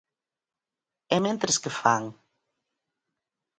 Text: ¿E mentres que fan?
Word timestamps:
¿E 1.15 1.17
mentres 1.25 1.57
que 1.61 1.71
fan? 1.81 2.03